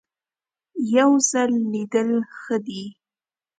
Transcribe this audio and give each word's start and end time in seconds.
یو 0.95 1.11
ځل 1.29 1.51
لیدل 1.71 2.09
ښه 2.39 2.57
دي. 2.67 2.83